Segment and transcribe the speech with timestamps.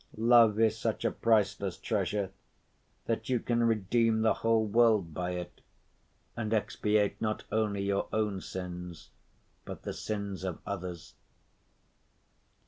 [0.17, 2.31] Love is such a priceless treasure
[3.05, 5.61] that you can redeem the whole world by it,
[6.35, 9.11] and expiate not only your own sins
[9.63, 11.13] but the sins of others."